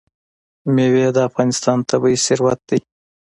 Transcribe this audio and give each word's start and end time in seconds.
مېوې 0.73 1.05
د 1.15 1.17
افغانستان 1.29 1.77
طبعي 1.89 2.17
ثروت 2.25 2.59
دی. 2.69 2.79